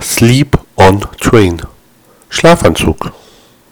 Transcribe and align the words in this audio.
Sleep 0.00 0.58
on 0.76 1.00
Train. 1.18 1.62
Schlafanzug. 2.28 3.12